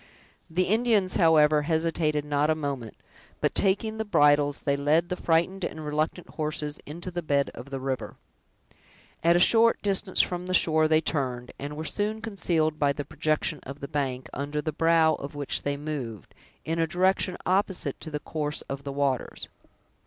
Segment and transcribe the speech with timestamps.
[0.49, 2.95] The Indians, however, hesitated not a moment,
[3.39, 7.69] but taking the bridles, they led the frightened and reluctant horses into the bed of
[7.69, 8.15] the river.
[9.23, 13.05] At a short distance from the shore they turned, and were soon concealed by the
[13.05, 16.33] projection of the bank, under the brow of which they moved,
[16.65, 19.49] in a direction opposite to the course of the waters.